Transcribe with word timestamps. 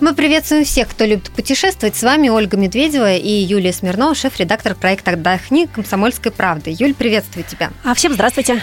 Мы 0.00 0.14
приветствуем 0.14 0.64
всех, 0.64 0.88
кто 0.88 1.04
любит 1.04 1.28
путешествовать. 1.32 1.96
С 1.96 2.04
вами 2.04 2.28
Ольга 2.28 2.56
Медведева 2.56 3.16
и 3.16 3.30
Юлия 3.30 3.72
Смирнова, 3.72 4.14
шеф-редактор 4.14 4.76
проекта 4.76 5.12
«Отдохни» 5.12 5.66
«Комсомольской 5.66 6.30
правды». 6.30 6.72
Юль, 6.78 6.94
приветствую 6.94 7.44
тебя. 7.44 7.70
А 7.82 7.94
всем 7.94 8.12
здравствуйте. 8.12 8.62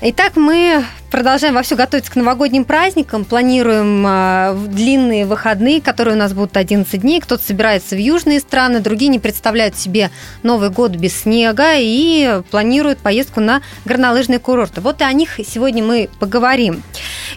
Итак, 0.00 0.36
мы 0.36 0.84
продолжаем 1.10 1.54
вовсю 1.54 1.74
готовиться 1.74 2.12
к 2.12 2.14
новогодним 2.14 2.64
праздникам, 2.64 3.24
планируем 3.24 4.06
э, 4.06 4.56
длинные 4.68 5.26
выходные, 5.26 5.80
которые 5.80 6.14
у 6.14 6.18
нас 6.18 6.32
будут 6.32 6.56
11 6.56 7.00
дней. 7.00 7.20
Кто-то 7.20 7.42
собирается 7.42 7.96
в 7.96 7.98
южные 7.98 8.38
страны, 8.38 8.78
другие 8.78 9.08
не 9.08 9.18
представляют 9.18 9.76
себе 9.76 10.12
Новый 10.44 10.70
год 10.70 10.92
без 10.92 11.22
снега 11.22 11.72
и 11.74 12.42
планируют 12.52 13.00
поездку 13.00 13.40
на 13.40 13.60
горнолыжные 13.86 14.38
курорты. 14.38 14.80
Вот 14.80 15.00
и 15.00 15.04
о 15.04 15.12
них 15.12 15.40
сегодня 15.44 15.82
мы 15.82 16.08
поговорим. 16.20 16.84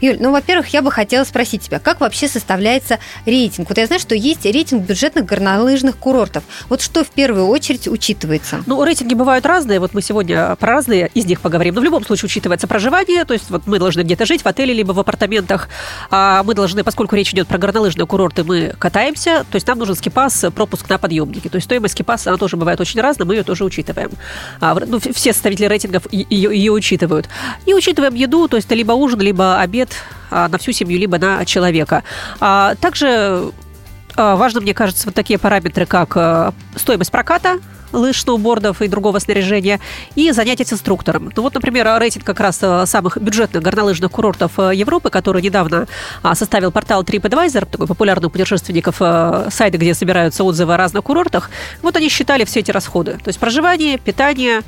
Юль, 0.02 0.18
ну, 0.20 0.32
во-первых, 0.32 0.68
я 0.70 0.82
бы 0.82 0.92
хотела 0.92 1.24
спросить 1.24 1.64
тебя, 1.64 1.80
как 1.80 2.00
вообще 2.00 2.28
составляется 2.28 3.00
рейтинг? 3.26 3.70
Вот 3.70 3.78
я 3.78 3.86
знаю, 3.86 4.00
что 4.00 4.16
есть 4.16 4.46
рейтинг 4.46 4.84
бюджетных 4.84 5.26
горнолыжных 5.26 5.98
курортов. 5.98 6.44
Вот 6.70 6.82
что 6.82 7.04
в 7.04 7.10
первую 7.10 7.48
очередь 7.48 7.88
учитывается? 7.88 8.64
Ну, 8.66 8.84
рейтинги 8.84 9.14
бывают 9.14 9.46
разные. 9.46 9.80
Вот 9.80 9.94
мы 9.94 10.02
сегодня 10.02 10.56
про 10.56 10.74
разные 10.74 11.10
из 11.14 11.26
них 11.26 11.42
поговорим. 11.42 11.76
Но 11.76 11.82
в 11.82 11.84
любом 11.84 12.06
случае 12.06 12.28
учитывается 12.28 12.68
проживание, 12.68 13.26
то 13.26 13.34
есть 13.34 13.50
вот 13.50 13.64
мы 13.66 13.80
должны 13.80 14.02
где-то 14.02 14.26
жить 14.26 14.42
в 14.44 14.48
отеле 14.48 14.74
либо 14.74 14.94
в 14.94 15.00
апартаментах. 15.00 15.70
А 16.10 16.44
мы 16.44 16.54
должны, 16.54 16.84
поскольку 16.84 17.16
речь 17.16 17.34
идет 17.34 17.48
про 17.48 17.58
горнолыжные 17.58 18.06
курорты, 18.06 18.44
мы 18.44 18.74
катаемся, 18.80 19.46
то 19.50 19.56
есть 19.56 19.68
нам 19.68 19.80
нужен 19.80 19.96
скипас, 19.96 20.46
пропуск 20.56 20.90
на 20.90 20.98
подъемники. 20.98 21.50
То 21.50 21.56
есть 21.56 21.66
стоимость 21.66 21.94
скипаса, 21.94 22.30
она 22.30 22.38
тоже 22.38 22.58
бывает 22.58 22.80
очень 22.80 23.02
разная, 23.02 23.26
мы 23.26 23.36
ее 23.36 23.44
тоже 23.44 23.66
учитываем. 23.66 24.12
А, 24.62 24.76
ну, 24.76 25.00
все 25.00 25.34
составители 25.34 25.66
рейтингов 25.66 26.12
ее, 26.12 26.56
ее 26.56 26.72
учитывают. 26.72 27.28
И 27.66 27.74
учитываем 27.74 28.14
еду, 28.16 28.48
то 28.48 28.56
есть 28.56 28.68
это 28.68 28.76
либо 28.76 28.94
ужин, 28.94 29.20
либо 29.20 29.60
обед 29.60 29.89
а, 30.32 30.48
на 30.48 30.58
всю 30.58 30.72
семью, 30.72 31.00
либо 31.00 31.18
на 31.18 31.46
человека. 31.46 32.04
А, 32.40 32.76
также 32.76 33.52
а, 34.16 34.36
важно, 34.36 34.62
мне 34.62 34.74
кажется, 34.74 35.06
вот 35.06 35.16
такие 35.16 35.40
параметры, 35.40 35.86
как 35.86 36.54
стоимость 36.76 37.12
проката, 37.12 37.60
лыж, 37.92 38.22
сноубордов 38.22 38.84
и 38.84 38.88
другого 38.88 39.18
снаряжения, 39.18 39.80
и 40.14 40.32
занятия 40.32 40.64
с 40.64 40.74
инструктором. 40.74 41.32
Ну 41.36 41.42
вот, 41.42 41.56
например, 41.56 41.88
рейтинг 42.00 42.24
как 42.24 42.40
раз 42.40 42.62
самых 42.88 43.18
бюджетных 43.18 43.64
горнолыжных 43.64 44.12
курортов 44.12 44.60
Европы, 44.60 45.10
который 45.10 45.42
недавно 45.42 45.88
составил 46.34 46.72
портал 46.72 47.02
TripAdvisor, 47.02 47.66
такой 47.66 47.88
популярный 47.88 48.28
у 48.28 48.30
путешественников 48.30 48.98
сайт, 49.52 49.74
где 49.74 49.96
собираются 49.96 50.44
отзывы 50.44 50.76
о 50.76 50.78
разных 50.78 51.04
курортах. 51.04 51.50
Вот 51.82 51.96
они 51.96 52.10
считали 52.10 52.46
все 52.46 52.60
эти 52.60 52.70
расходы. 52.70 53.14
То 53.14 53.30
есть 53.30 53.40
проживание, 53.40 53.98
питание, 53.98 54.62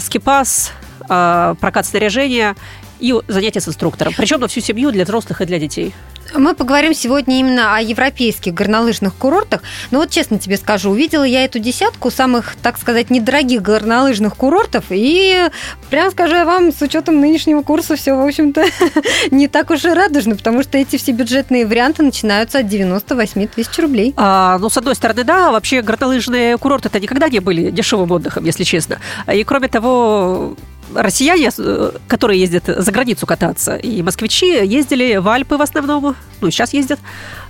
скипас, 0.00 0.72
прокат 1.08 1.86
снаряжения 1.86 2.54
и 3.00 3.14
занятия 3.28 3.60
с 3.60 3.68
инструктором. 3.68 4.12
Причем 4.16 4.40
на 4.40 4.48
всю 4.48 4.60
семью 4.60 4.90
для 4.90 5.04
взрослых 5.04 5.40
и 5.40 5.44
для 5.44 5.58
детей. 5.58 5.94
Мы 6.34 6.54
поговорим 6.54 6.94
сегодня 6.94 7.38
именно 7.38 7.76
о 7.76 7.80
европейских 7.80 8.52
горнолыжных 8.52 9.14
курортах. 9.14 9.62
Но 9.90 10.00
вот 10.00 10.10
честно 10.10 10.38
тебе 10.38 10.56
скажу, 10.56 10.90
увидела 10.90 11.24
я 11.24 11.44
эту 11.44 11.58
десятку 11.58 12.10
самых, 12.10 12.56
так 12.62 12.78
сказать, 12.78 13.10
недорогих 13.10 13.62
горнолыжных 13.62 14.36
курортов. 14.36 14.86
И 14.90 15.48
прям 15.90 16.10
скажу 16.10 16.34
я 16.34 16.44
вам, 16.44 16.72
с 16.72 16.82
учетом 16.82 17.20
нынешнего 17.20 17.62
курса, 17.62 17.96
все, 17.96 18.14
в 18.14 18.24
общем-то, 18.24 18.64
не 19.30 19.48
так 19.48 19.70
уж 19.70 19.84
и 19.84 19.88
радужно, 19.88 20.36
потому 20.36 20.62
что 20.62 20.78
эти 20.78 20.96
все 20.96 21.12
бюджетные 21.12 21.66
варианты 21.66 22.02
начинаются 22.02 22.58
от 22.58 22.68
98 22.68 23.46
тысяч 23.48 23.78
рублей. 23.78 24.12
А, 24.16 24.58
ну, 24.58 24.68
с 24.68 24.76
одной 24.76 24.94
стороны, 24.94 25.24
да, 25.24 25.52
вообще 25.52 25.82
горнолыжные 25.82 26.58
курорты 26.58 26.88
это 26.88 27.00
никогда 27.00 27.28
не 27.28 27.40
были 27.40 27.70
дешевым 27.70 28.10
отдыхом, 28.12 28.44
если 28.44 28.64
честно. 28.64 28.98
И 29.32 29.44
кроме 29.44 29.68
того, 29.68 30.56
россияне, 30.94 31.50
э, 31.56 31.90
которые 32.08 32.40
ездят 32.40 32.64
за 32.66 32.92
границу 32.92 33.26
кататься, 33.26 33.76
и 33.76 34.02
москвичи 34.02 34.64
ездили 34.64 35.16
в 35.16 35.28
Альпы 35.28 35.56
в 35.56 35.62
основном, 35.62 36.16
ну, 36.40 36.50
сейчас 36.50 36.72
ездят. 36.72 36.98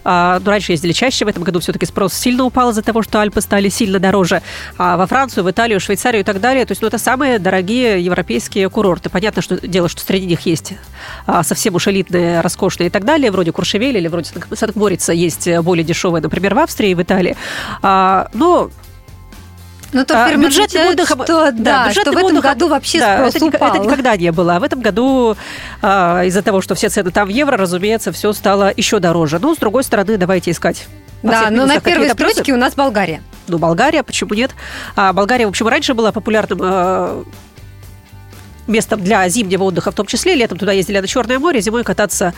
А, 0.05 0.41
ну, 0.45 0.51
раньше 0.51 0.73
ездили 0.73 0.93
чаще, 0.93 1.25
в 1.25 1.29
этом 1.29 1.43
году 1.43 1.59
все-таки 1.59 1.85
спрос 1.85 2.15
сильно 2.15 2.45
упал 2.45 2.71
из-за 2.71 2.83
того, 2.83 3.03
что 3.03 3.21
Альпы 3.21 3.41
стали 3.41 3.69
сильно 3.69 3.99
дороже. 3.99 4.41
А 4.79 4.97
во 4.97 5.07
Францию, 5.07 5.43
в 5.43 5.51
Италию, 5.51 5.81
Швейцарию 5.81 6.21
и 6.21 6.25
так 6.25 6.41
далее. 6.41 6.65
То 6.65 6.73
есть, 6.73 6.83
ну, 6.83 6.89
это 6.89 6.99
самые 6.99 7.39
дорогие 7.41 8.05
европейские 8.05 8.71
курорты. 8.71 9.11
Понятно, 9.11 9.43
что 9.43 9.57
дело, 9.67 9.89
что 9.89 10.01
среди 10.01 10.27
них 10.27 10.41
есть 10.47 10.75
а, 11.27 11.43
совсем 11.43 11.75
уж 11.75 11.89
элитные, 11.89 12.41
роскошные 12.41 12.87
и 12.87 12.91
так 12.91 13.05
далее, 13.05 13.33
вроде 13.33 13.51
Куршевеля 13.51 13.99
или 13.99 14.07
вроде 14.07 14.31
Санкт-Морица 14.53 15.13
есть 15.13 15.49
более 15.59 15.85
дешевые, 15.85 16.23
например, 16.23 16.55
в 16.55 16.59
Австрии 16.61 16.91
и 16.91 16.95
в 16.95 17.03
Италии. 17.03 17.37
А, 17.83 18.29
но 19.97 20.03
ну, 20.03 20.07
то 20.07 20.27
а, 20.27 20.37
бюджетным 20.37 20.89
отдыхом, 20.89 21.25
что, 21.25 21.53
да, 21.53 21.87
да 21.87 21.91
что 21.91 22.13
в 22.13 22.17
этом 22.17 22.27
отдыхом, 22.27 22.43
году 22.43 22.69
вообще 22.69 22.99
да, 22.99 23.29
это, 23.29 23.47
упал. 23.47 23.75
это 23.75 23.79
никогда 23.79 24.15
не 24.15 24.31
было. 24.31 24.57
А 24.57 24.61
в 24.61 24.63
этом 24.63 24.83
году 24.83 25.39
а, 25.81 26.23
из-за 26.25 26.43
того, 26.43 26.61
что 26.61 26.75
все 26.75 26.91
цены 26.91 27.11
там 27.11 27.29
в 27.29 27.31
евро, 27.31 27.57
разумеется, 27.57 28.13
все 28.13 28.35
стало 28.35 28.71
еще 28.77 28.99
дороже. 28.99 29.39
Ну, 29.39 29.55
с 29.55 29.59
другой 29.59 29.85
стороны, 29.85 30.19
давайте 30.19 30.51
искать. 30.51 30.87
Да, 31.23 31.49
но 31.51 31.65
на 31.65 31.81
первой 31.81 32.11
строчке 32.11 32.43
плюсы. 32.43 32.53
у 32.53 32.57
нас 32.59 32.75
Болгария. 32.75 33.23
Ну, 33.49 33.57
Болгария, 33.57 34.03
почему 34.03 34.35
нет? 34.35 34.51
А, 34.97 35.15
Болгария, 35.15 35.47
в 35.47 35.49
общем, 35.49 35.67
раньше 35.67 35.95
была 35.95 36.13
популярным 36.13 36.59
а, 36.63 37.25
местом 38.67 39.03
для 39.03 39.27
зимнего 39.31 39.65
отдыха 39.65 39.93
в 39.93 39.95
том 39.95 40.05
числе. 40.05 40.35
Летом 40.35 40.59
туда 40.59 40.73
ездили 40.73 41.01
на 41.01 41.07
Черное 41.07 41.39
море, 41.39 41.63
зимой 41.63 41.85
кататься 41.85 42.35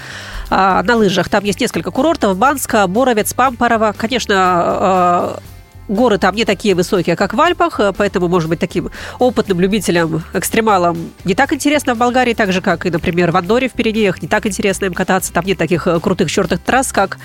а, 0.48 0.80
на 0.84 0.94
лыжах. 0.94 1.28
Там 1.28 1.42
есть 1.42 1.60
несколько 1.60 1.90
курортов. 1.90 2.38
Банска, 2.38 2.86
Боровец, 2.86 3.34
Пампорово. 3.34 3.96
Конечно, 3.98 4.34
а, 4.36 5.38
горы 5.88 6.18
там 6.18 6.34
не 6.34 6.44
такие 6.44 6.74
высокие, 6.74 7.16
как 7.16 7.34
в 7.34 7.40
Альпах, 7.40 7.80
э, 7.80 7.92
поэтому, 7.96 8.28
может 8.28 8.48
быть, 8.48 8.60
таким 8.60 8.90
опытным 9.18 9.60
любителям, 9.60 10.22
экстремалам 10.32 11.10
не 11.24 11.34
так 11.34 11.52
интересно 11.52 11.94
в 11.94 11.98
Болгарии, 11.98 12.34
так 12.34 12.52
же, 12.52 12.60
как 12.60 12.86
и, 12.86 12.90
например, 12.90 13.32
в 13.32 13.36
Андоре 13.36 13.68
в 13.68 13.72
Пиренеях, 13.72 14.22
не 14.22 14.28
так 14.28 14.46
интересно 14.46 14.86
им 14.86 14.94
кататься, 14.94 15.32
там 15.32 15.44
нет 15.44 15.58
таких 15.58 15.86
э, 15.86 15.98
крутых 16.00 16.30
чертых 16.30 16.60
трасс, 16.60 16.92
как 16.92 17.18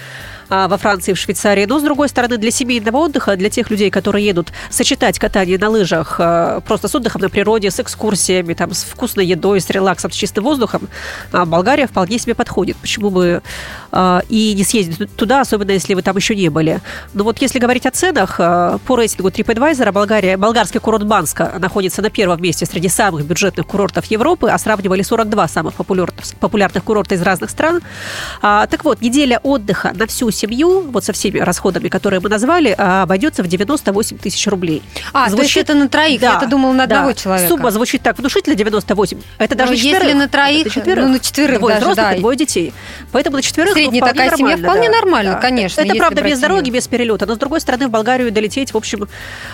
во 0.50 0.78
Франции, 0.78 1.14
в 1.14 1.18
Швейцарии. 1.18 1.66
Но, 1.66 1.80
с 1.80 1.84
другой 1.84 2.09
стороны, 2.09 2.38
для 2.38 2.52
семейного 2.52 2.98
отдыха, 2.98 3.36
для 3.36 3.50
тех 3.50 3.70
людей, 3.70 3.90
которые 3.90 4.26
едут 4.26 4.52
сочетать 4.70 5.20
катание 5.20 5.58
на 5.58 5.70
лыжах 5.70 6.16
э, 6.20 6.62
просто 6.66 6.88
с 6.88 6.96
отдыхом 6.96 7.22
на 7.22 7.30
природе, 7.30 7.72
с 7.72 7.80
экскурсиями, 7.80 8.54
там, 8.54 8.74
с 8.74 8.84
вкусной 8.84 9.26
едой, 9.26 9.62
с 9.62 9.70
релаксом, 9.70 10.12
с 10.12 10.16
чистым 10.16 10.44
воздухом, 10.44 10.90
а, 11.31 11.46
Болгария 11.46 11.88
вполне 11.88 12.20
себе 12.20 12.36
подходит. 12.36 12.78
Почему 12.78 13.09
бы 13.09 13.42
и 14.28 14.54
не 14.56 14.64
съездить 14.64 15.16
туда, 15.16 15.42
особенно 15.42 15.72
если 15.72 15.94
вы 15.94 16.02
там 16.02 16.16
еще 16.16 16.36
не 16.36 16.50
были. 16.50 16.81
Но 17.14 17.24
вот 17.24 17.40
если 17.42 17.60
говорить 17.60 17.86
о 17.86 17.92
ценах, 17.92 18.38
по 18.38 18.96
рейтингу 18.96 19.30
TripAdvisor 19.30 19.92
Болгария, 19.92 20.36
болгарский 20.36 20.80
курорт 20.80 21.06
Банска 21.06 21.54
находится 21.60 22.02
на 22.02 22.10
первом 22.10 22.42
месте 22.42 22.66
среди 22.66 22.90
самых 22.90 23.25
бюджетных 23.25 23.68
курортов 23.68 24.06
Европы, 24.06 24.50
а 24.50 24.58
сравнивали 24.58 25.04
42 25.04 25.48
самых 25.48 25.75
популярных, 25.75 26.25
популярных 26.40 26.84
курорта 26.84 27.16
из 27.16 27.22
разных 27.22 27.52
стран. 27.52 27.81
А, 28.42 28.66
так 28.68 28.84
вот, 28.84 29.02
неделя 29.02 29.40
отдыха 29.44 29.92
на 29.94 30.08
всю 30.08 30.31
семью, 30.34 30.82
вот 30.82 31.06
со 31.06 31.14
всеми 31.14 31.40
расходами, 31.40 31.90
которые 31.90 32.20
мы 32.20 32.30
назвали, 32.30 32.76
а, 32.78 33.04
обойдется 33.04 33.44
в 33.44 33.48
98 33.48 34.18
тысяч 34.18 34.46
рублей. 34.48 34.82
А, 35.14 35.30
звучит... 35.30 35.38
то 35.38 35.44
есть 35.44 35.58
это 35.58 35.74
на 35.76 35.90
троих, 35.90 36.22
да, 36.22 36.34
я-то 36.34 36.48
думала 36.48 36.74
на 36.74 36.84
одного 36.84 37.10
да. 37.10 37.14
человека. 37.14 37.50
Сумма 37.50 37.72
звучит 37.72 38.02
так 38.02 38.18
внушительно, 38.18 38.56
98. 38.56 39.22
Это 39.38 39.56
даже 39.56 39.72
Но 39.72 39.78
четверых. 39.78 40.04
если 40.04 40.18
на 40.18 40.28
троих, 40.28 40.74
четверых, 40.74 41.06
ну 41.06 41.12
на 41.14 41.20
четверых 41.20 41.60
двое 41.60 41.76
даже, 41.76 41.86
взрослых 41.86 42.08
да. 42.08 42.16
и 42.16 42.20
двое 42.20 42.38
детей. 42.38 42.74
Поэтому 43.12 43.38
на 43.38 43.42
четверых 43.42 43.74
Средняя 43.74 44.04
такая 44.06 44.36
семья 44.36 44.58
вполне 44.58 44.90
да. 44.90 44.98
нормально, 44.98 45.34
да. 45.34 45.40
конечно. 45.40 45.82
Это, 45.82 45.96
правда, 45.96 46.22
без 46.22 46.40
дороги, 46.40 46.70
без 46.70 46.88
перелета. 46.88 47.26
Но, 47.26 47.36
с 47.36 47.38
другой 47.38 47.62
стороны, 47.62 47.88
в 47.88 47.92
Болгарию 47.92 48.32
долететь, 48.32 48.74
в 48.74 48.78
общем, 48.78 49.08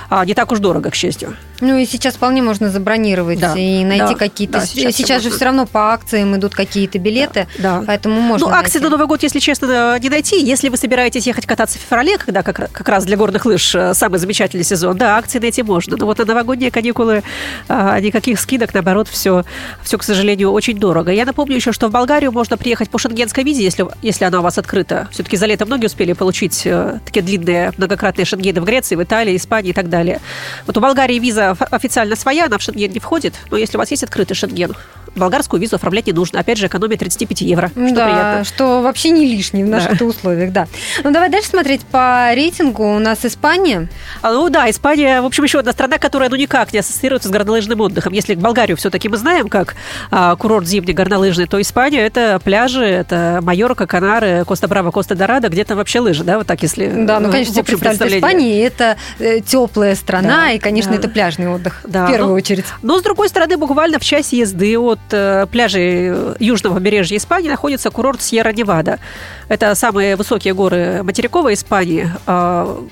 а, 0.10 0.26
не 0.26 0.34
так 0.34 0.52
уж 0.52 0.60
дорого, 0.60 0.90
к 0.90 0.96
счастью. 0.96 1.36
Ну 1.62 1.78
и 1.78 1.86
сейчас 1.86 2.16
вполне 2.16 2.42
можно 2.42 2.70
забронировать 2.70 3.40
да, 3.40 3.54
и 3.56 3.84
найти 3.84 4.14
да, 4.14 4.16
какие-то. 4.16 4.60
Да, 4.60 4.66
сейчас 4.66 4.96
сейчас 4.96 5.24
же 5.24 5.30
все 5.30 5.46
равно 5.46 5.66
по 5.66 5.94
акциям 5.94 6.36
идут 6.36 6.54
какие-то 6.54 7.00
билеты, 7.00 7.48
да, 7.58 7.84
поэтому 7.86 8.20
можно. 8.22 8.48
Ну, 8.48 8.54
акции 8.54 8.80
на 8.80 8.90
Новый 8.90 9.08
год, 9.08 9.24
если 9.24 9.40
честно, 9.40 9.98
не 10.00 10.10
найти. 10.10 10.40
Если 10.42 10.69
вы 10.70 10.78
собираетесь 10.78 11.28
ехать 11.28 11.46
кататься 11.46 11.78
в 11.78 11.82
феврале, 11.82 12.18
когда 12.18 12.44
как, 12.44 12.72
как 12.72 12.88
раз 12.88 13.06
для 13.06 13.18
горных 13.18 13.46
лыж 13.46 13.76
э, 13.76 13.94
самый 13.94 14.20
замечательный 14.20 14.64
сезон, 14.64 14.98
да, 14.98 15.18
акции 15.18 15.40
найти 15.40 15.64
можно. 15.64 15.98
Но 15.98 16.06
вот 16.06 16.18
на 16.18 16.26
новогодние 16.26 16.72
каникулы 16.72 17.24
а, 17.68 18.00
никаких 18.00 18.40
скидок, 18.40 18.74
наоборот, 18.74 19.08
все, 19.08 19.44
все, 19.84 19.98
к 19.98 20.04
сожалению, 20.04 20.52
очень 20.52 20.78
дорого. 20.78 21.12
Я 21.12 21.26
напомню 21.26 21.56
еще, 21.56 21.72
что 21.72 21.88
в 21.88 21.92
Болгарию 21.92 22.32
можно 22.32 22.58
приехать 22.58 22.90
по 22.90 22.98
шенгенской 22.98 23.44
визе, 23.44 23.64
если, 23.64 23.88
если 24.02 24.26
она 24.26 24.40
у 24.40 24.44
вас 24.44 24.58
открыта. 24.58 25.08
Все-таки 25.12 25.38
за 25.38 25.46
лето 25.46 25.66
многие 25.66 25.88
успели 25.88 26.14
получить 26.14 26.64
э, 26.66 27.00
такие 27.06 27.24
длинные 27.24 27.72
многократные 27.78 28.26
шенгены 28.26 28.62
в 28.62 28.66
Греции, 28.66 28.96
в 28.96 29.04
Италии, 29.04 29.36
Испании 29.36 29.72
и 29.72 29.74
так 29.74 29.90
далее. 29.90 30.20
Вот 30.66 30.78
у 30.78 30.82
Болгарии 30.82 31.20
виза 31.20 31.56
официально 31.72 32.16
своя, 32.16 32.46
она 32.46 32.58
в 32.58 32.62
Шенген 32.62 32.92
не 32.92 33.00
входит, 33.00 33.36
но 33.52 33.58
если 33.58 33.78
у 33.78 33.80
вас 33.80 33.92
есть 33.92 34.04
открытый 34.04 34.36
Шенген, 34.36 34.76
болгарскую 35.16 35.60
визу 35.60 35.76
оформлять 35.76 36.08
не 36.08 36.14
нужно. 36.14 36.40
Опять 36.40 36.58
же, 36.58 36.68
экономия 36.68 36.98
35 36.98 37.42
евро. 37.42 37.70
Что 37.70 37.96
да, 37.96 38.06
приятно. 38.06 38.44
что 38.44 38.82
вообще 38.82 39.10
не 39.10 39.26
лишнее 39.26 39.66
в 39.66 39.70
наших 39.70 39.98
да. 39.98 40.06
условиях. 40.06 40.52
Да. 40.52 40.59
Да. 40.60 40.68
Ну, 41.04 41.12
давай 41.12 41.30
дальше 41.30 41.50
смотреть 41.50 41.82
по 41.86 42.32
рейтингу. 42.34 42.96
У 42.96 43.00
нас 43.00 43.20
Испания. 43.24 43.88
А, 44.22 44.32
ну 44.32 44.50
да, 44.50 44.70
Испания, 44.70 45.22
в 45.22 45.26
общем, 45.26 45.44
еще 45.44 45.60
одна 45.60 45.72
страна, 45.72 45.98
которая 45.98 46.30
ну 46.30 46.36
никак 46.36 46.74
не 46.74 46.80
ассоциируется 46.80 47.30
с 47.30 47.32
горнолыжным 47.32 47.80
отдыхом. 47.82 48.14
Если 48.14 48.36
Болгарию 48.36 48.78
все-таки 48.78 49.10
мы 49.10 49.18
знаем 49.18 49.48
как 49.48 49.76
а, 50.12 50.36
курорт 50.36 50.68
зимний 50.68 50.94
горнолыжный, 50.94 51.48
то 51.48 51.62
Испания 51.62 52.02
это 52.06 52.40
пляжи, 52.44 52.86
это 52.86 53.40
Майорка, 53.42 53.88
Канары, 53.88 54.44
Коста-Браво, 54.46 54.92
Коста-Дорадо, 54.92 55.50
где-то 55.50 55.76
вообще 55.76 56.00
лыжи, 56.00 56.24
да, 56.24 56.38
вот 56.38 56.48
так 56.48 56.62
если 56.62 56.88
Да, 56.88 57.20
ну, 57.20 57.32
конечно, 57.32 57.54
в 57.54 57.60
общем 57.60 57.80
представляют 57.80 58.24
Испании, 58.24 58.64
это 58.64 58.98
э, 59.20 59.40
теплая 59.42 59.96
страна, 59.96 60.28
Да, 60.28 60.52
и, 60.52 60.60
конечно, 60.60 60.92
да. 60.92 60.98
это 60.98 61.10
пляжный 61.10 61.48
отдых 61.48 61.82
Да, 61.84 62.06
в 62.06 62.10
первую 62.10 62.32
ну, 62.32 62.36
очередь. 62.36 62.66
Но, 62.82 63.00
с 63.00 63.02
другой 63.02 63.30
стороны, 63.30 63.58
буквально 63.58 64.00
в 64.00 64.04
часе 64.04 64.40
езды 64.40 64.78
от 64.78 65.00
э, 65.12 65.48
пляжей 65.52 66.10
э, 66.12 66.36
южного 66.40 66.76
побережья 66.76 67.18
Испании 67.18 67.50
находится 67.50 67.90
курорт 67.90 68.22
Сьерра-Невада. 68.22 69.00
Это 69.48 69.74
самые 69.76 70.16
высокие 70.50 70.54
горы 70.54 71.04
материковой 71.04 71.54
Испании. 71.54 72.10
А, 72.26 72.84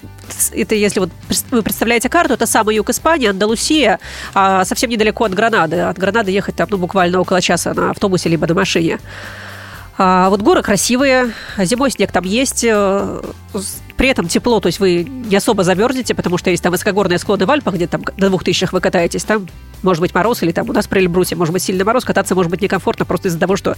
Это, 0.53 0.75
если 0.75 0.99
вот 0.99 1.09
вы 1.51 1.61
представляете 1.61 2.09
карту, 2.09 2.33
это 2.33 2.45
самый 2.45 2.75
юг 2.75 2.89
Испании, 2.89 3.29
Андалусия, 3.29 3.99
а 4.33 4.65
совсем 4.65 4.89
недалеко 4.89 5.25
от 5.25 5.33
Гранады. 5.33 5.79
От 5.89 5.97
Гранады 5.97 6.31
ехать 6.31 6.55
там 6.55 6.67
ну, 6.71 6.77
буквально 6.77 7.19
около 7.19 7.41
часа 7.41 7.73
на 7.73 7.91
автобусе 7.91 8.29
либо 8.29 8.47
на 8.47 8.53
машине. 8.53 8.99
А 9.99 10.29
вот 10.29 10.41
горы 10.41 10.61
красивые, 10.61 11.31
зимой 11.57 11.89
снег 11.89 12.11
там 12.11 12.23
есть, 12.23 12.63
э, 12.63 13.21
при 13.97 14.09
этом 14.09 14.27
тепло, 14.27 14.59
то 14.59 14.67
есть 14.67 14.79
вы 14.79 15.03
не 15.03 15.35
особо 15.35 15.63
замерзнете, 15.63 16.13
потому 16.13 16.37
что 16.37 16.51
есть 16.51 16.61
там 16.61 16.71
высокогорные 16.71 17.17
склоны 17.17 17.47
в 17.47 17.51
Альпах, 17.51 17.73
где 17.73 17.87
там 17.87 18.03
до 18.17 18.29
двух 18.29 18.43
тысячах 18.43 18.73
вы 18.73 18.79
катаетесь, 18.79 19.23
там 19.23 19.47
может 19.81 20.01
быть 20.01 20.13
мороз, 20.13 20.43
или 20.43 20.51
там 20.51 20.69
у 20.69 20.73
нас 20.73 20.85
при 20.87 20.99
Эльбрусе 20.99 21.35
может 21.35 21.51
быть 21.51 21.63
сильный 21.63 21.83
мороз, 21.83 22.05
кататься 22.05 22.35
может 22.35 22.51
быть 22.51 22.61
некомфортно 22.61 23.05
просто 23.05 23.29
из-за 23.29 23.39
того, 23.39 23.55
что 23.55 23.75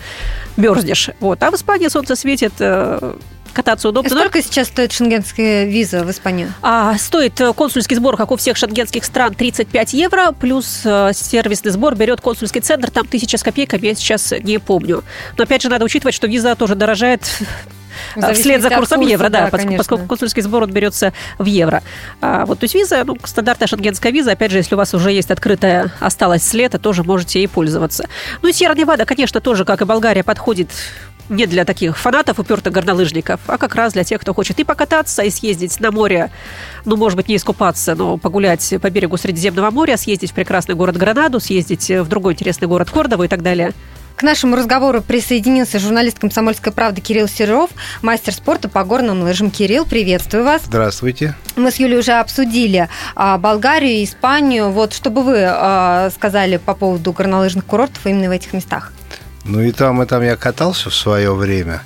мерзнешь. 0.57 1.11
Вот. 1.21 1.41
А 1.41 1.51
в 1.51 1.55
Испании 1.55 1.87
солнце 1.87 2.17
светит, 2.17 2.53
э, 2.59 3.15
кататься 3.53 3.89
удобно. 3.89 4.09
Но 4.09 4.19
сколько 4.19 4.41
сейчас 4.41 4.67
стоит 4.67 4.91
шенгенская 4.91 5.65
виза 5.65 6.03
в 6.03 6.11
Испанию? 6.11 6.53
а, 6.61 6.97
стоит 6.97 7.39
э, 7.41 7.53
консульский 7.53 7.95
сбор, 7.95 8.17
как 8.17 8.31
у 8.31 8.35
всех 8.37 8.57
шенгенских 8.57 9.03
стран, 9.05 9.33
35 9.33 9.93
евро, 9.93 10.31
плюс 10.31 10.81
э, 10.85 11.11
сервисный 11.13 11.71
сбор 11.71 11.95
берет 11.95 12.21
консульский 12.21 12.61
центр, 12.61 12.91
там 12.91 13.07
тысяча 13.07 13.37
с 13.37 13.43
копейками, 13.43 13.87
я 13.87 13.95
сейчас 13.95 14.33
не 14.43 14.59
помню. 14.59 15.03
Но 15.37 15.43
опять 15.43 15.61
же 15.61 15.69
надо 15.69 15.85
учитывать, 15.85 16.15
что 16.15 16.27
виза 16.27 16.55
тоже 16.55 16.75
дорожает 16.75 17.21
а, 18.15 18.33
вслед 18.33 18.61
за 18.61 18.69
курсом 18.69 18.99
курса, 18.99 19.11
евро, 19.11 19.29
да, 19.29 19.49
да, 19.49 19.77
поскольку 19.77 20.05
консульский 20.05 20.41
сбор 20.41 20.63
он 20.63 20.71
берется 20.71 21.13
в 21.37 21.45
евро. 21.45 21.83
А, 22.21 22.45
вот, 22.45 22.59
то 22.59 22.63
есть 22.65 22.75
виза, 22.75 23.03
ну, 23.05 23.17
стандартная 23.23 23.67
шенгенская 23.67 24.11
виза, 24.11 24.31
опять 24.31 24.51
же, 24.51 24.57
если 24.57 24.75
у 24.75 24.77
вас 24.77 24.93
уже 24.93 25.11
есть 25.11 25.31
открытая, 25.31 25.91
осталась 25.99 26.43
с 26.43 26.53
лета, 26.53 26.79
тоже 26.79 27.03
можете 27.03 27.39
ей 27.39 27.47
пользоваться. 27.47 28.07
Ну 28.41 28.49
и 28.49 28.53
Сьерра-Невада, 28.53 29.05
конечно, 29.05 29.41
тоже, 29.41 29.65
как 29.65 29.81
и 29.81 29.85
Болгария, 29.85 30.23
подходит 30.23 30.69
не 31.29 31.45
для 31.45 31.65
таких 31.65 31.97
фанатов, 31.97 32.39
упертых 32.39 32.73
горнолыжников, 32.73 33.39
а 33.47 33.57
как 33.57 33.75
раз 33.75 33.93
для 33.93 34.03
тех, 34.03 34.19
кто 34.21 34.33
хочет 34.33 34.59
и 34.59 34.63
покататься, 34.63 35.23
и 35.23 35.29
съездить 35.29 35.79
на 35.79 35.91
море, 35.91 36.31
ну, 36.85 36.95
может 36.97 37.15
быть, 37.15 37.27
не 37.27 37.35
искупаться, 37.35 37.95
но 37.95 38.17
погулять 38.17 38.73
по 38.81 38.89
берегу 38.89 39.17
Средиземного 39.17 39.71
моря, 39.71 39.97
съездить 39.97 40.31
в 40.31 40.33
прекрасный 40.33 40.75
город 40.75 40.97
Гранаду, 40.97 41.39
съездить 41.39 41.89
в 41.89 42.07
другой 42.07 42.33
интересный 42.33 42.67
город 42.67 42.89
Кордову 42.89 43.23
и 43.23 43.27
так 43.27 43.41
далее. 43.41 43.73
К 44.19 44.23
нашему 44.23 44.57
разговору 44.57 45.01
присоединился 45.01 45.79
журналист 45.79 46.19
«Комсомольской 46.19 46.73
правды» 46.73 46.99
Кирилл 46.99 47.29
Серов, 47.29 47.69
мастер 48.01 48.33
спорта 48.33 48.67
по 48.67 48.83
горным 48.83 49.21
лыжам. 49.21 49.49
Кирилл, 49.49 49.85
приветствую 49.85 50.43
вас. 50.43 50.63
Здравствуйте. 50.65 51.35
Мы 51.55 51.71
с 51.71 51.77
Юлей 51.77 51.99
уже 51.99 52.11
обсудили 52.11 52.89
а, 53.15 53.37
Болгарию 53.37 53.93
и 53.93 54.03
Испанию. 54.03 54.71
Вот 54.71 54.91
что 54.91 55.09
бы 55.09 55.23
вы 55.23 55.45
а, 55.47 56.09
сказали 56.13 56.57
по 56.57 56.73
поводу 56.73 57.13
горнолыжных 57.13 57.63
курортов 57.65 58.05
именно 58.05 58.27
в 58.27 58.31
этих 58.31 58.51
местах? 58.51 58.91
Ну 59.49 59.61
и 59.61 59.71
там, 59.71 60.03
и 60.03 60.05
там 60.05 60.21
я 60.21 60.35
катался 60.35 60.91
в 60.91 60.95
свое 60.95 61.33
время. 61.33 61.81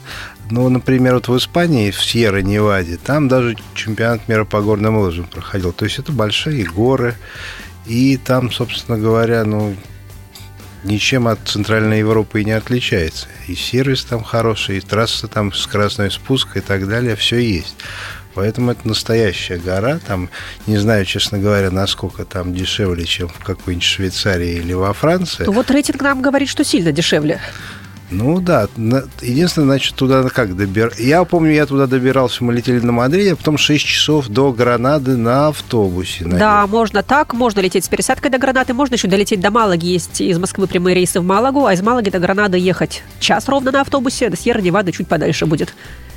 Ну, 0.52 0.68
например, 0.68 1.14
вот 1.14 1.30
в 1.30 1.38
Испании, 1.38 1.92
в 1.92 2.04
Сьерра-Неваде, 2.04 2.98
там 2.98 3.30
даже 3.30 3.56
чемпионат 3.74 4.28
мира 4.28 4.44
по 4.44 4.62
горным 4.62 4.98
лыжам 4.98 5.26
проходил. 5.28 5.72
То 5.72 5.86
есть 5.86 5.98
это 5.98 6.12
большие 6.12 6.66
горы, 6.66 7.16
и 7.86 8.18
там, 8.18 8.52
собственно 8.52 8.98
говоря, 8.98 9.46
ну, 9.46 9.78
ничем 10.84 11.26
от 11.26 11.40
Центральной 11.48 12.00
Европы 12.00 12.42
и 12.42 12.46
не 12.46 12.52
отличается. 12.52 13.28
И 13.48 13.56
сервис 13.56 14.04
там 14.04 14.24
хороший, 14.24 14.80
и 14.80 14.82
трасса 14.82 15.30
там 15.30 15.54
с 15.54 15.66
красной 15.66 16.12
спуска 16.12 16.60
и 16.60 16.62
так 16.62 16.86
далее, 16.90 17.16
все 17.16 17.38
есть. 17.40 17.78
Поэтому 18.36 18.72
это 18.72 18.88
настоящая 18.88 19.58
гора. 19.58 20.00
Там, 20.08 20.30
не 20.68 20.78
знаю, 20.78 21.06
честно 21.06 21.38
говоря, 21.40 21.72
насколько 21.72 22.26
там 22.26 22.54
дешевле, 22.54 23.06
чем 23.06 23.30
в 23.30 23.40
какой-нибудь 23.40 23.86
Швейцарии 23.86 24.56
или 24.56 24.74
во 24.74 24.94
Франции. 24.94 25.44
Ну, 25.46 25.52
вот 25.52 25.70
рейтинг 25.70 26.02
нам 26.02 26.22
говорит, 26.22 26.50
что 26.50 26.64
сильно 26.64 26.92
дешевле. 26.92 27.40
Ну 28.14 28.40
да, 28.40 28.68
единственное, 29.22 29.66
значит, 29.66 29.96
туда 29.96 30.24
как 30.30 30.56
добир... 30.56 30.94
Я 31.00 31.24
помню, 31.24 31.52
я 31.52 31.66
туда 31.66 31.88
добирался, 31.88 32.44
мы 32.44 32.54
летели 32.54 32.80
на 32.80 32.92
Мадриде, 32.92 33.34
а 33.34 33.36
потом 33.36 33.58
6 33.58 33.84
часов 33.84 34.28
до 34.28 34.52
Гранады 34.52 35.18
на 35.18 35.48
автобусе. 35.48 36.26
на 36.26 36.38
Да, 36.38 36.68
можно 36.68 37.02
так, 37.02 37.34
можно 37.34 37.60
лететь 37.62 37.86
с 37.86 37.90
пересадкой 37.90 38.30
до 38.30 38.38
Гранады, 38.38 38.74
можно 38.74 38.96
еще 38.96 39.08
долететь 39.08 39.40
до 39.40 39.50
Малаги. 39.50 39.88
Есть 39.88 40.22
из 40.22 40.38
Москвы 40.38 40.68
прямые 40.68 40.96
рейсы 40.96 41.20
в 41.20 41.24
Малагу, 41.24 41.66
а 41.66 41.74
из 41.74 41.82
Малаги 41.82 42.12
до 42.12 42.20
Гранады 42.20 42.58
ехать 42.58 43.04
час 43.20 43.48
ровно 43.48 43.72
на 43.72 43.82
автобусе, 43.82 44.30
до 44.30 44.38
Сьерра-Невады 44.38 44.92
чуть 44.92 45.08
подальше 45.08 45.48
будет. 45.48 45.74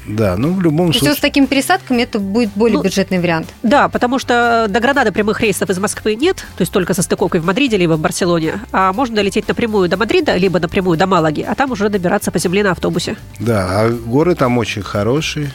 Да, 0.08 0.36
ну 0.36 0.52
в 0.52 0.62
любом 0.62 0.92
То 0.92 0.98
случае... 0.98 1.16
с 1.16 1.20
такими 1.20 1.46
пересадками 1.46 2.02
это 2.02 2.18
будет 2.18 2.50
более 2.54 2.78
Ну, 2.78 2.84
бюджетный 2.84 3.18
вариант. 3.18 3.48
Да, 3.62 3.88
потому 3.88 4.18
что 4.18 4.66
до 4.68 4.80
Гранады 4.80 5.12
прямых 5.12 5.40
рейсов 5.40 5.68
из 5.70 5.78
Москвы 5.78 6.14
нет, 6.14 6.36
то 6.56 6.62
есть 6.62 6.72
только 6.72 6.94
со 6.94 7.02
стыковкой 7.02 7.40
в 7.40 7.44
Мадриде 7.44 7.76
либо 7.76 7.94
в 7.94 8.00
Барселоне, 8.00 8.60
а 8.72 8.92
можно 8.92 9.16
долететь 9.16 9.48
напрямую 9.48 9.88
до 9.88 9.96
Мадрида, 9.96 10.36
либо 10.36 10.60
напрямую 10.60 10.96
до 10.96 11.06
Малаги, 11.06 11.42
а 11.42 11.54
там 11.54 11.72
уже 11.72 11.88
добираться 11.88 12.30
по 12.30 12.38
земле 12.38 12.62
на 12.62 12.72
автобусе. 12.72 13.16
Да, 13.40 13.66
а 13.70 13.90
горы 13.90 14.34
там 14.34 14.58
очень 14.58 14.82
хорошие. 14.82 15.50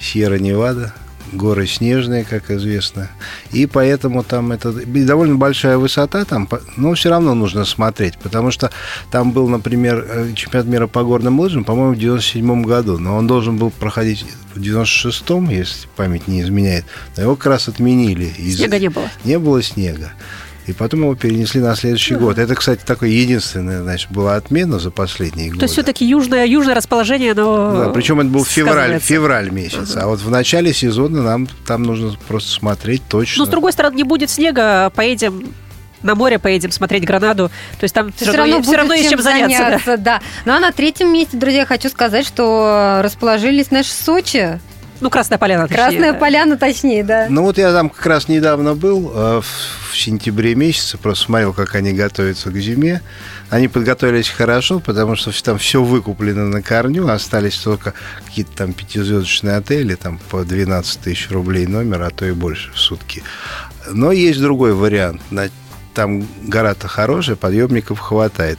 Сьерра-Невада, 0.00 0.92
горы 1.32 1.66
снежные, 1.66 2.24
как 2.24 2.50
известно. 2.50 3.10
И 3.52 3.66
поэтому 3.66 4.22
там 4.22 4.52
это 4.52 4.70
и 4.70 5.04
довольно 5.04 5.36
большая 5.36 5.78
высота 5.78 6.24
там, 6.24 6.48
но 6.76 6.94
все 6.94 7.10
равно 7.10 7.34
нужно 7.34 7.64
смотреть, 7.64 8.18
потому 8.18 8.50
что 8.50 8.70
там 9.10 9.32
был, 9.32 9.48
например, 9.48 10.06
э, 10.08 10.32
чемпионат 10.34 10.66
мира 10.68 10.86
по 10.86 11.02
горным 11.02 11.40
лыжам, 11.40 11.64
по-моему, 11.64 11.94
в 11.94 11.98
97 11.98 12.62
году, 12.64 12.98
но 12.98 13.16
он 13.16 13.26
должен 13.26 13.56
был 13.56 13.70
проходить 13.70 14.24
в 14.54 14.60
96-м, 14.60 15.48
если 15.50 15.88
память 15.96 16.28
не 16.28 16.42
изменяет, 16.42 16.84
но 17.16 17.22
его 17.22 17.36
как 17.36 17.46
раз 17.46 17.68
отменили. 17.68 18.26
Снега 18.28 18.78
не 18.78 18.88
было. 18.88 19.08
Не 19.24 19.38
было 19.38 19.62
снега. 19.62 20.12
И 20.66 20.72
потом 20.72 21.00
его 21.00 21.14
перенесли 21.14 21.60
на 21.60 21.76
следующий 21.76 22.14
год. 22.14 22.38
Это, 22.38 22.54
кстати, 22.54 22.82
такое 22.84 23.10
единственное, 23.10 23.82
значит, 23.82 24.10
была 24.10 24.36
отмена 24.36 24.78
за 24.78 24.90
последние 24.90 25.48
годы. 25.48 25.60
То 25.60 25.64
есть 25.64 25.74
все-таки 25.74 26.06
южное, 26.06 26.46
южное 26.46 26.74
расположение, 26.74 27.32
оно 27.32 27.84
Да, 27.84 27.88
причем 27.90 28.20
это 28.20 28.30
был 28.30 28.44
февраль, 28.44 28.98
февраль 28.98 29.50
месяц. 29.50 29.96
А 29.96 30.06
вот 30.06 30.20
в 30.20 30.30
начале 30.30 30.72
сезона 30.72 31.22
нам 31.22 31.46
там 31.66 31.82
нужно 31.82 32.14
просто 32.28 32.50
смотреть 32.50 33.02
точно. 33.08 33.44
Но 33.44 33.46
с 33.46 33.48
другой 33.50 33.72
стороны, 33.72 33.96
не 33.96 34.04
будет 34.04 34.30
снега, 34.30 34.90
поедем 34.90 35.52
на 36.04 36.14
море, 36.14 36.38
поедем 36.38 36.70
смотреть 36.70 37.04
Гранаду. 37.04 37.50
То 37.78 37.84
есть 37.84 37.94
там 37.94 38.12
все, 38.12 38.32
равно, 38.32 38.56
будет 38.56 38.66
все 38.66 38.76
равно 38.76 38.94
есть 38.94 39.10
чем 39.10 39.20
заняться. 39.20 39.80
да. 39.86 39.96
да. 39.96 40.20
Ну 40.44 40.52
а 40.52 40.60
на 40.60 40.70
третьем 40.70 41.12
месте, 41.12 41.36
друзья, 41.36 41.66
хочу 41.66 41.88
сказать, 41.88 42.26
что 42.26 43.00
расположились 43.02 43.70
наши 43.70 43.90
Сочи. 43.90 44.60
Ну, 45.04 45.10
Красная 45.10 45.36
Поляна. 45.36 45.68
точнее, 45.68 45.76
Красная 45.76 46.12
да. 46.14 46.18
поляна, 46.18 46.56
точнее, 46.56 47.04
да. 47.04 47.26
Ну 47.28 47.42
вот 47.42 47.58
я 47.58 47.72
там 47.74 47.90
как 47.90 48.06
раз 48.06 48.26
недавно 48.26 48.74
был, 48.74 49.12
э, 49.14 49.40
в, 49.42 49.92
в 49.92 49.98
сентябре 49.98 50.54
месяце, 50.54 50.96
просто 50.96 51.26
смотрел, 51.26 51.52
как 51.52 51.74
они 51.74 51.92
готовятся 51.92 52.50
к 52.50 52.56
зиме. 52.56 53.02
Они 53.50 53.68
подготовились 53.68 54.30
хорошо, 54.30 54.80
потому 54.80 55.14
что 55.14 55.30
там 55.44 55.58
все 55.58 55.82
выкуплено 55.82 56.46
на 56.46 56.62
корню, 56.62 57.06
остались 57.06 57.58
только 57.58 57.92
какие-то 58.24 58.52
там 58.56 58.72
пятизвездочные 58.72 59.56
отели, 59.56 59.94
там 59.94 60.18
по 60.30 60.42
12 60.42 61.00
тысяч 61.00 61.30
рублей 61.30 61.66
номер, 61.66 62.00
а 62.00 62.08
то 62.08 62.24
и 62.24 62.32
больше 62.32 62.72
в 62.72 62.78
сутки. 62.78 63.22
Но 63.90 64.10
есть 64.10 64.40
другой 64.40 64.72
вариант. 64.72 65.20
Там 65.92 66.26
гора-то 66.44 66.88
хорошая, 66.88 67.36
подъемников 67.36 67.98
хватает. 68.00 68.58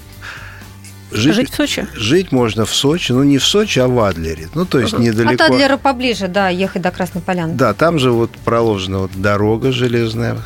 Жить 1.16 1.52
в 1.52 1.56
Сочи? 1.56 1.88
Жить 1.96 2.32
можно 2.32 2.66
в 2.66 2.74
Сочи, 2.74 3.12
ну 3.12 3.24
не 3.24 3.38
в 3.38 3.46
Сочи, 3.46 3.80
а 3.80 3.88
в 3.88 4.00
Адлере. 4.00 4.50
Ну, 4.54 4.66
то 4.66 4.80
есть 4.80 4.94
Ага. 4.94 5.04
недалеко. 5.04 5.44
От 5.44 5.52
Адлера 5.52 5.78
поближе, 5.78 6.28
да, 6.28 6.50
ехать 6.50 6.82
до 6.82 6.92
Красной 6.92 7.22
поляны. 7.22 7.54
Да, 7.56 7.74
там 7.74 8.00
же 8.00 8.12
вот 8.12 8.32
проложена 8.44 9.00
вот 9.00 9.12
дорога 9.16 9.72
железная, 9.72 10.38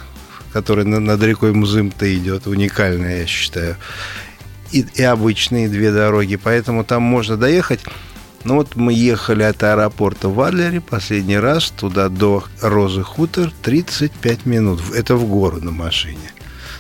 которая 0.54 0.86
на- 0.86 1.00
над 1.00 1.22
рекой 1.24 1.54
Мзым-то 1.54 2.14
идет, 2.16 2.48
уникальная, 2.48 3.20
я 3.22 3.26
считаю. 3.28 3.76
И, 4.72 4.86
и 4.96 5.02
обычные 5.04 5.68
две 5.68 5.92
дороги, 5.92 6.36
поэтому 6.36 6.84
там 6.84 7.02
можно 7.04 7.38
доехать. 7.38 7.80
Ну 8.46 8.56
вот 8.56 8.76
мы 8.76 8.94
ехали 8.94 9.44
от 9.44 9.62
аэропорта 9.64 10.30
в 10.30 10.40
Адлере 10.40 10.80
последний 10.80 11.38
раз 11.38 11.72
туда 11.72 12.08
до 12.10 12.44
Розы 12.62 13.04
Хутор 13.04 13.52
35 13.64 14.46
минут. 14.46 14.80
Это 14.96 15.16
в 15.16 15.28
гору 15.28 15.60
на 15.62 15.72
машине. 15.72 16.32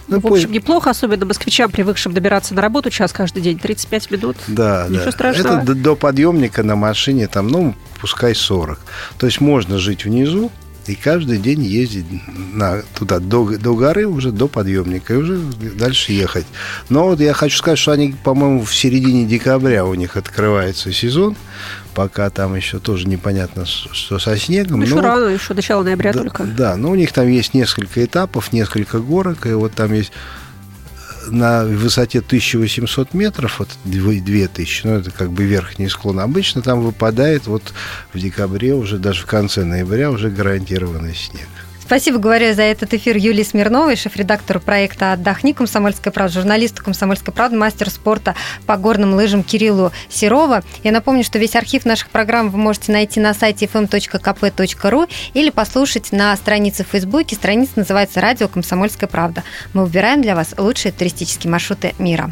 Ну, 0.09 0.15
в 0.19 0.25
общем, 0.25 0.29
пусть- 0.29 0.49
неплохо, 0.49 0.89
особенно 0.89 1.25
москвичам, 1.25 1.69
привыкшим 1.71 2.13
добираться 2.13 2.53
на 2.53 2.61
работу 2.61 2.89
час 2.89 3.13
каждый 3.13 3.41
день, 3.41 3.59
35 3.59 4.11
минут. 4.11 4.37
Да, 4.47 4.87
Ничего 4.89 5.05
да. 5.05 5.11
страшного. 5.11 5.61
Это 5.61 5.75
до 5.75 5.95
подъемника 5.95 6.63
на 6.63 6.75
машине 6.75 7.27
там, 7.27 7.47
ну, 7.47 7.75
пускай 8.01 8.33
40. 8.35 8.79
То 9.17 9.25
есть 9.27 9.39
можно 9.39 9.77
жить 9.77 10.05
внизу, 10.05 10.51
и 10.87 10.95
каждый 10.95 11.37
день 11.37 11.63
ездить 11.63 12.05
на, 12.53 12.81
туда, 12.97 13.19
до, 13.19 13.57
до 13.57 13.75
горы, 13.75 14.07
уже 14.07 14.31
до 14.31 14.47
подъемника, 14.47 15.13
и 15.13 15.17
уже 15.17 15.37
дальше 15.77 16.13
ехать. 16.13 16.45
Но 16.89 17.05
вот 17.05 17.19
я 17.19 17.33
хочу 17.33 17.57
сказать, 17.57 17.79
что 17.79 17.91
они, 17.91 18.15
по-моему, 18.23 18.63
в 18.63 18.73
середине 18.73 19.25
декабря 19.25 19.85
у 19.85 19.93
них 19.93 20.17
открывается 20.17 20.91
сезон, 20.91 21.35
пока 21.93 22.29
там 22.29 22.55
еще 22.55 22.79
тоже 22.79 23.07
непонятно, 23.07 23.65
что 23.65 24.19
со 24.19 24.37
снегом. 24.37 24.81
Еще 24.81 24.95
но, 24.95 25.01
рано, 25.01 25.25
еще 25.25 25.53
начало 25.53 25.83
ноября 25.83 26.13
да, 26.13 26.19
только. 26.19 26.43
Да, 26.43 26.75
но 26.75 26.91
у 26.91 26.95
них 26.95 27.11
там 27.11 27.27
есть 27.27 27.53
несколько 27.53 28.03
этапов, 28.03 28.53
несколько 28.53 28.99
горок, 28.99 29.45
и 29.45 29.53
вот 29.53 29.73
там 29.73 29.93
есть 29.93 30.11
на 31.31 31.65
высоте 31.65 32.19
1800 32.19 33.13
метров, 33.13 33.59
вот 33.59 33.69
2000, 33.85 34.85
ну, 34.85 34.93
это 34.95 35.11
как 35.11 35.31
бы 35.31 35.43
верхний 35.43 35.89
склон, 35.89 36.19
обычно 36.19 36.61
там 36.61 36.81
выпадает 36.81 37.47
вот 37.47 37.73
в 38.13 38.19
декабре, 38.19 38.73
уже 38.73 38.97
даже 38.97 39.23
в 39.23 39.25
конце 39.25 39.63
ноября 39.63 40.11
уже 40.11 40.29
гарантированный 40.29 41.15
снег. 41.15 41.47
Спасибо, 41.89 42.19
говорю, 42.19 42.53
за 42.53 42.61
этот 42.61 42.93
эфир 42.93 43.17
Юлии 43.17 43.41
Смирновой, 43.41 43.95
шеф-редактор 43.95 44.59
проекта 44.59 45.13
«Отдохни. 45.13 45.53
Комсомольская 45.53 46.13
правда», 46.13 46.31
журналисту 46.35 46.83
«Комсомольской 46.83 47.33
правды», 47.33 47.57
мастер 47.57 47.89
спорта 47.89 48.35
по 48.67 48.77
горным 48.77 49.15
лыжам 49.15 49.41
Кириллу 49.41 49.91
Серова. 50.07 50.61
Я 50.83 50.91
напомню, 50.91 51.23
что 51.23 51.39
весь 51.39 51.55
архив 51.55 51.85
наших 51.85 52.11
программ 52.11 52.51
вы 52.51 52.59
можете 52.59 52.91
найти 52.91 53.19
на 53.19 53.33
сайте 53.33 53.65
fm.kp.ru 53.65 55.09
или 55.33 55.49
послушать 55.49 56.11
на 56.11 56.35
странице 56.35 56.83
в 56.83 56.89
Фейсбуке. 56.89 57.35
Страница 57.35 57.71
называется 57.77 58.21
«Радио 58.21 58.47
Комсомольская 58.47 59.09
правда». 59.09 59.43
Мы 59.73 59.83
выбираем 59.83 60.21
для 60.21 60.35
вас 60.35 60.53
лучшие 60.59 60.91
туристические 60.91 61.49
маршруты 61.49 61.95
мира. 61.97 62.31